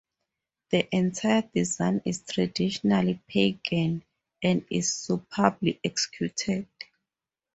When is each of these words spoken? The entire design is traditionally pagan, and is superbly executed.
The 0.71 0.87
entire 0.95 1.43
design 1.53 2.01
is 2.05 2.23
traditionally 2.23 3.21
pagan, 3.27 4.03
and 4.41 4.65
is 4.71 4.95
superbly 4.95 5.79
executed. 5.83 6.67